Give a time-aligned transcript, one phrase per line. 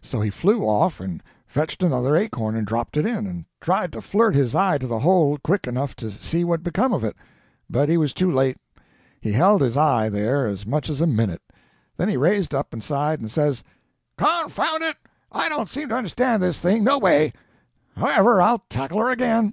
[0.00, 4.00] "So he flew off and fetched another acorn and dropped it in, and tried to
[4.00, 7.14] flirt his eye to the hole quick enough to see what become of it,
[7.68, 8.56] but he was too late.
[9.20, 11.42] He held his eye there as much as a minute;
[11.98, 13.62] then he raised up and sighed, and says,
[14.16, 14.96] 'Confound it,
[15.30, 17.34] I don't seem to understand this thing, no way;
[17.94, 19.52] however, I'll tackle her again.'